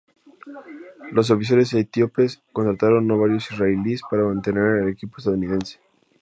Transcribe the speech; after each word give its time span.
Los 1.11 1.29
oficiales 1.29 1.71
etíopes 1.75 2.41
contrataron 2.53 3.11
a 3.11 3.15
varios 3.15 3.51
israelíes 3.51 4.01
para 4.09 4.23
mantener 4.23 4.77
el 4.77 4.89
equipo 4.89 5.17
estadounidense. 5.19 5.79